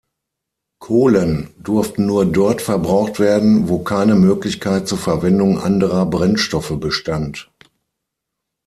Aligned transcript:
Kohlen 0.79 1.51
durften 1.59 2.07
nur 2.07 2.25
dort 2.25 2.63
verbraucht 2.63 3.19
werden, 3.19 3.69
wo 3.69 3.83
keine 3.83 4.15
Möglichkeit 4.15 4.87
zur 4.87 4.97
Verwendung 4.97 5.59
anderer 5.59 6.07
Brennstoffe 6.07 6.75
bestand. 6.79 7.51